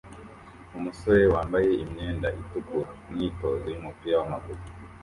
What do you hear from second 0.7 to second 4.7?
Umusore wambaye imyenda itukura kumyitozo yumupira wamaguru